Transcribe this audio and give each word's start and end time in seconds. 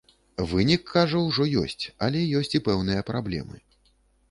Вынік, 0.53 0.81
кажа, 0.93 1.19
ужо 1.27 1.43
ёсць, 1.65 1.85
але 2.07 2.19
ёсць 2.41 2.51
і 2.57 2.63
пэўныя 2.71 3.07
праблемы. 3.13 3.63